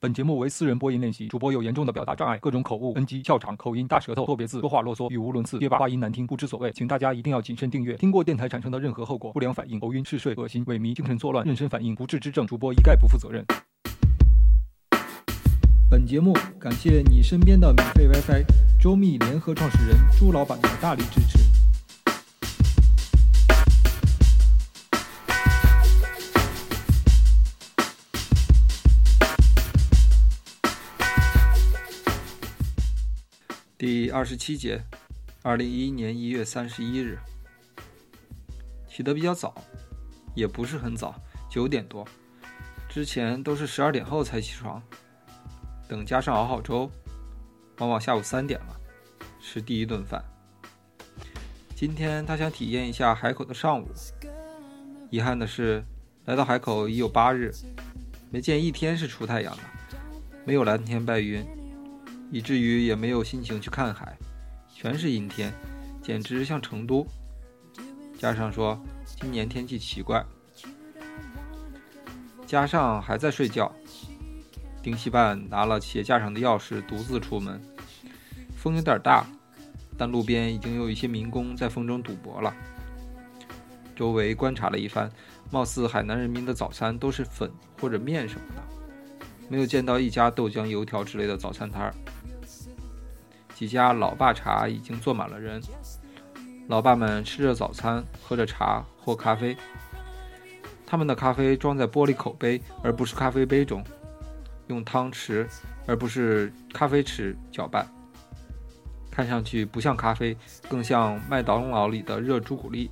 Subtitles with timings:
[0.00, 7.96] 本节目为私人播音练习，主播有严重的表达障碍，各种口误、NG、笑场、口音、大舌头、错别字、说话啰嗦、语无伦次、结巴、话音难听，不知所谓，请大家一定要谨慎订阅。
[7.96, 13.44] 听过电台产生的任何后果，不良反应、头晕、嗜睡、恶心、萎靡、精神错乱、妊娠反应、不治之症，主播一概不负责任。
[15.90, 18.44] 本节目感谢你身边的免费 WiFi，
[18.80, 21.57] 周密联合创始人朱老板的大力支持。
[33.78, 34.82] 第二十七节，
[35.40, 37.16] 二零一一年一月三十一日，
[38.88, 39.54] 起得比较早，
[40.34, 41.14] 也不是很早，
[41.48, 42.04] 九点多。
[42.88, 44.82] 之前都是十二点后才起床，
[45.88, 46.90] 等加上熬好粥，
[47.78, 48.80] 往往下午三点了，
[49.40, 50.24] 吃第一顿饭。
[51.76, 53.86] 今天他想体验一下海口的上午，
[55.08, 55.84] 遗憾的是，
[56.24, 57.54] 来到海口已有八日，
[58.28, 59.62] 没见一天是出太阳的，
[60.44, 61.46] 没有蓝天白云。
[62.30, 64.16] 以至于也没有心情去看海，
[64.74, 65.52] 全是阴天，
[66.02, 67.06] 简直像成都。
[68.18, 70.24] 加上说今年天气奇怪，
[72.46, 73.72] 加上还在睡觉。
[74.82, 77.60] 丁西半拿了鞋架上的钥匙，独自出门。
[78.56, 79.26] 风有点大，
[79.96, 82.54] 但路边已经有一些民工在风中赌博了。
[83.94, 85.10] 周围观察了一番，
[85.50, 88.62] 貌似海南人民的早餐都是粉或者面什么的，
[89.48, 91.94] 没有见到一家豆浆油条之类的早餐摊儿。
[93.54, 95.60] 几家老爸茶已经坐满了人，
[96.68, 99.56] 老爸们吃着早餐，喝着茶或咖啡。
[100.86, 103.82] 他们的咖啡装在玻璃口杯，而不是咖啡杯中；
[104.68, 105.46] 用汤匙，
[105.86, 107.86] 而不是咖啡匙搅拌。
[109.10, 110.36] 看上去不像咖啡，
[110.68, 112.90] 更像麦当劳里的热朱古力。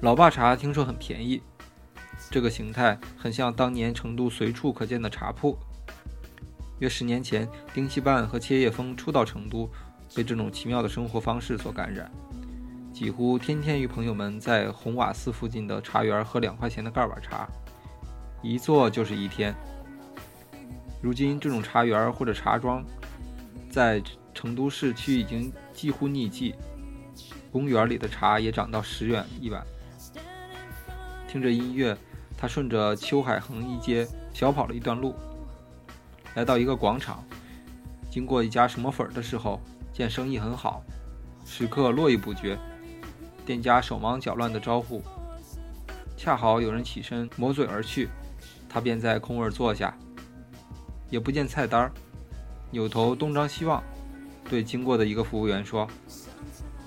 [0.00, 1.40] 老爸茶听说很便宜，
[2.32, 5.54] 这个形态很像当年成都随处可见的茶铺。
[6.78, 9.70] 约十年前，丁锡半和切叶枫初到成都，
[10.14, 12.10] 被这种奇妙的生活方式所感染，
[12.90, 17.46] 几乎天天与朋友们在红瓦寺附近的茶园喝两块钱的盖碗茶，
[18.40, 19.54] 一坐就是一天。
[21.02, 22.82] 如今，这种茶园或者茶庄，
[23.70, 26.54] 在成都市区已经几乎匿迹，
[27.52, 29.62] 公园里的茶也涨到十元一碗。
[31.28, 31.96] 听着音乐，
[32.42, 34.04] 他顺着秋海横一街
[34.34, 35.14] 小跑了一段路。
[36.34, 37.22] 来到一个广场，
[38.10, 39.60] 经过一家什么粉儿的时候，
[39.92, 40.82] 见生意很好，
[41.44, 42.58] 食客络绎不绝，
[43.46, 45.00] 店家手忙脚乱的招呼。
[46.16, 48.08] 恰好有人起身抹嘴而去，
[48.68, 49.96] 他便在空位坐下，
[51.10, 51.92] 也不见菜单，
[52.72, 53.80] 扭头东张西望，
[54.50, 55.86] 对经过的一个服务员说：“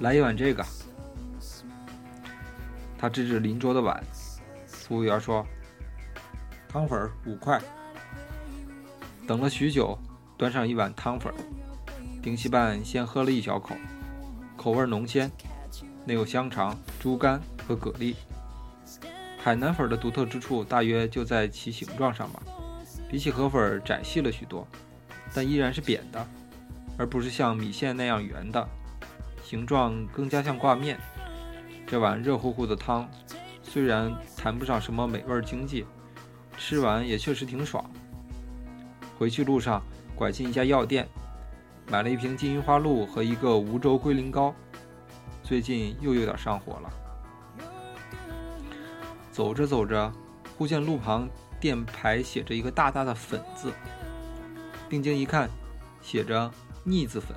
[0.01, 0.65] 来一碗这个。”
[2.99, 4.03] 他指指邻桌的碗，
[4.87, 5.43] 服务员说
[6.69, 7.59] ：“汤粉五块。”
[9.27, 9.97] 等了许久，
[10.37, 11.33] 端上一碗汤粉。
[12.21, 13.75] 丁西半先喝了一小口，
[14.55, 15.31] 口味浓鲜，
[16.05, 18.13] 内有香肠、猪肝和蛤蜊。
[19.39, 22.39] 海南粉的独特之处大约就在其形状上吧，
[23.09, 24.67] 比起河粉窄细了许多，
[25.33, 26.27] 但依然是扁的，
[26.95, 28.67] 而不是像米线那样圆的，
[29.43, 30.99] 形状更加像挂面。
[31.87, 33.07] 这碗热乎乎的汤，
[33.75, 35.85] 虽然谈不上什么美味经济，
[36.57, 37.83] 吃完也确实挺爽。
[39.19, 39.83] 回去路上，
[40.15, 41.05] 拐进一家药店，
[41.91, 44.55] 买了一瓶金银花露和一个梧州龟苓膏。
[45.43, 46.89] 最近又有点上火了。
[49.29, 50.09] 走着走着，
[50.57, 51.27] 忽见路旁
[51.59, 53.73] 店牌写着一个大大的“粉”字，
[54.87, 55.49] 定睛一看，
[56.01, 56.49] 写着
[56.85, 57.35] “腻子粉”。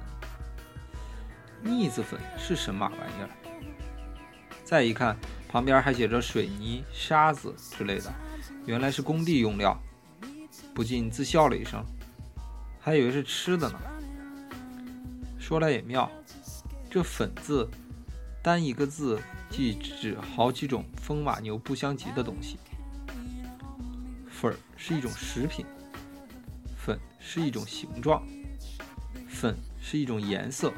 [1.61, 3.29] 腻子粉是神马玩意儿？
[4.63, 5.17] 再一看，
[5.49, 8.13] 旁边还写着水泥、沙子之类的，
[8.67, 9.77] 原来是工地用料。
[10.75, 11.85] 不禁自笑了一声，
[12.79, 13.81] 还以为是吃的呢。
[15.41, 16.09] 说来也妙，
[16.89, 17.69] 这“粉”字，
[18.43, 19.21] 单一个字
[19.51, 22.59] 即指好几种风马牛不相及的东西。
[24.31, 25.67] 粉是一种食品，
[26.77, 28.23] 粉是一种形状，
[29.27, 30.73] 粉是一种颜色，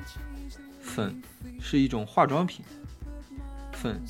[0.80, 1.20] 粉
[1.60, 2.64] 是一种化妆品，
[3.72, 4.00] 粉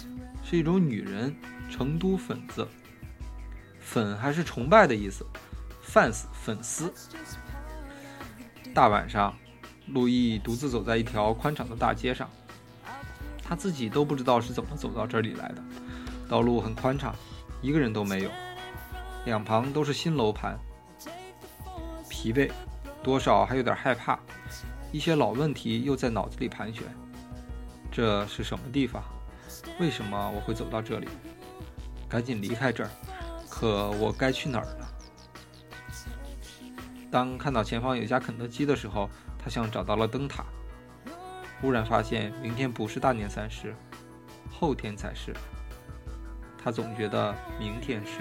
[0.50, 1.32] 是一种女人，
[1.70, 2.67] 成都粉子，
[3.79, 5.25] 粉还是崇拜的意思。
[5.87, 6.93] fans 粉丝。
[8.75, 9.32] 大晚上，
[9.87, 12.29] 路易独自走在一条宽敞的大街上，
[13.44, 15.62] 他自己都不知道是怎么走到这里来的。
[16.29, 17.14] 道路很宽敞，
[17.62, 18.31] 一个人都没有，
[19.26, 20.58] 两旁都是新楼盘。
[22.08, 22.50] 疲惫，
[23.05, 24.19] 多少还有点害怕，
[24.91, 26.82] 一些老问题又在脑子里盘旋：
[27.93, 29.00] 这是什么地方？
[29.79, 31.09] 为什么我会走到这里？
[32.09, 32.91] 赶紧离开这儿！
[33.49, 34.87] 可我该去哪儿呢？
[37.11, 39.09] 当看到前方有家肯德基的时候，
[39.39, 40.45] 他像找到了灯塔。
[41.61, 43.75] 忽然发现明天不是大年三十，
[44.51, 45.35] 后天才是。
[46.62, 48.21] 他总觉得明天是。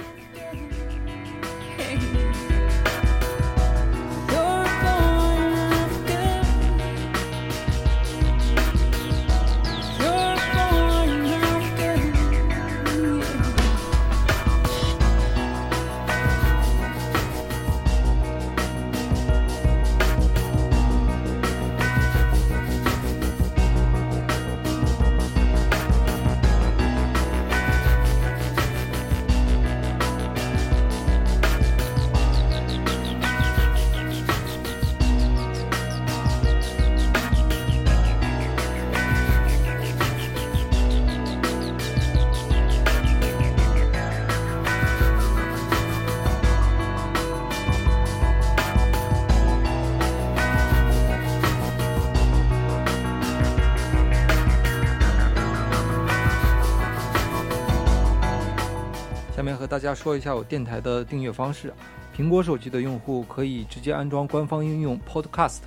[59.49, 61.73] 面和大家说一下我电台的订阅方式。
[62.15, 65.61] 苹果手机的用户可以直接安装官方应用 Podcast，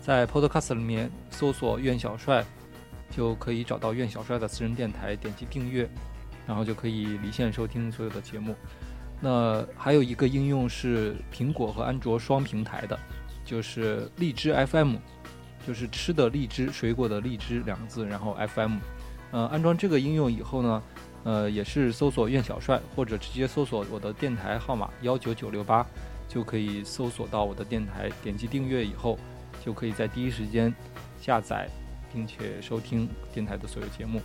[0.00, 2.44] 在 Podcast 里面搜索“苑小帅”，
[3.08, 5.88] 就可以找到苑小帅的私人电台，点击订阅，
[6.44, 8.56] 然后就可以离线收听所有的节目。
[9.20, 12.98] 那还有一个应用是苹果和安卓双平台的，
[13.44, 14.96] 就是荔枝 FM，
[15.64, 18.78] 就是吃的荔枝，水果的荔枝两个字，然后 FM。
[19.32, 20.82] 呃，安装这个应用以后呢，
[21.24, 25.86] 呃，也是搜索“苑小帅”或者直接搜索我的电台号码幺九九六八，
[26.28, 28.10] 就可以搜索到我的电台。
[28.22, 29.18] 点击订阅以后，
[29.64, 30.74] 就可以在第一时间
[31.20, 31.68] 下载
[32.12, 34.20] 并且收听电台的所有节目。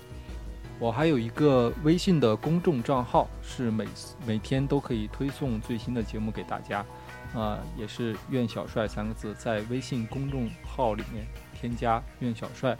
[0.80, 3.86] 我还有一个微信的公众账号，是每
[4.26, 6.86] 每天都可以推送最新的节目给大家。
[7.34, 12.78] 啊、也是“苑小帅”三个字，在微信公众号里面添加“苑小帅”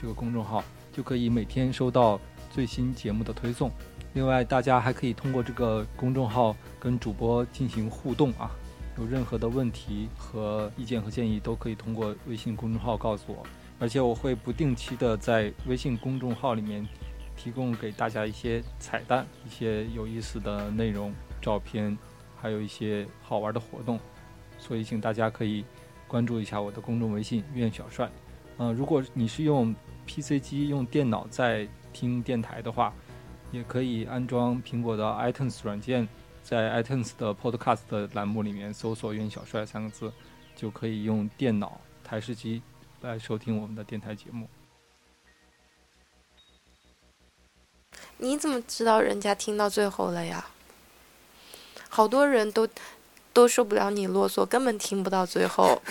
[0.00, 2.18] 这个公众号，就可以每天收到
[2.58, 3.70] 最新节目的推送。
[4.14, 8.50] 另外，大家还可以通过这个公众号跟主播进行互动啊，
[8.98, 13.46] 有任何的问题和意见和建议，都可以通过微信公众号告诉我。
[13.78, 16.84] 而且我会不定期的在微信公众号里面
[17.36, 21.96] 提供给大家一些彩蛋、一些有意思的内容、照片，
[22.36, 24.00] 还有一些好玩的活动。
[24.58, 25.64] 所以，请大家可以
[26.08, 28.10] 关注一下我的公众微信“苑小帅”。
[28.58, 29.72] 呃，如果你是用
[30.08, 31.68] PC 机、用电脑在
[31.98, 32.94] 听电台的话，
[33.50, 36.06] 也可以安装苹果的 iTunes 软件，
[36.44, 40.12] 在 iTunes 的 Podcast 栏目里面搜索“袁小帅”三个字，
[40.54, 42.62] 就可以用电脑、台式机
[43.00, 44.48] 来收听我们的电台节目。
[48.18, 50.50] 你怎么知道人家听到最后了呀？
[51.88, 52.68] 好多人都
[53.32, 55.82] 都受不了你啰嗦，根本听不到最后。